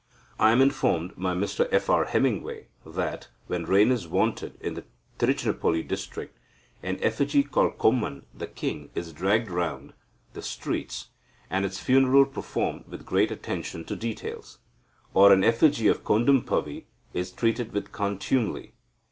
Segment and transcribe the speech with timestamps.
[0.39, 1.87] I am informed by Mr F.
[1.87, 2.05] R.
[2.05, 4.83] Hemingway that, when rain is wanted in the
[5.19, 6.35] Trichinopoly district,
[6.81, 9.93] an effigy called Koman (the king) is dragged round
[10.33, 11.09] the streets,
[11.51, 14.57] and its funeral performed with great attention to details.
[15.13, 18.73] Or an effigy of Kodumpavi is treated with contumely.